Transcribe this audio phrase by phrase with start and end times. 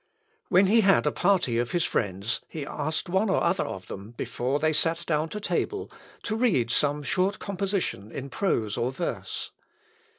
[0.49, 4.15] When he had a party of his friends, he asked one or other of them,
[4.17, 5.91] before they sat down to table,
[6.23, 9.51] to read some short composition in prose or verse.